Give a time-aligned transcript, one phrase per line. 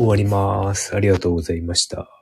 [0.00, 0.96] 終わります。
[0.96, 2.19] ありがとうございました。